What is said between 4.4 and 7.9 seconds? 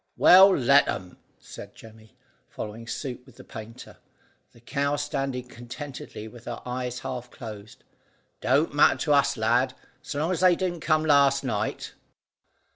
the cow standing contentedly with her eyes half closed.